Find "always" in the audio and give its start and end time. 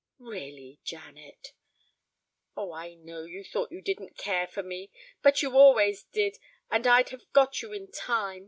5.55-6.05